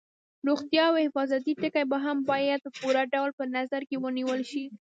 [0.47, 4.65] روغتیا او حفاظتي ټکي هم باید په پوره ډول په نظر کې ونیول شي.